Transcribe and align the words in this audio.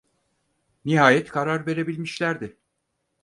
Nihayet 0.85 1.29
karar 1.29 1.65
verebilmişlerdi. 1.65 2.57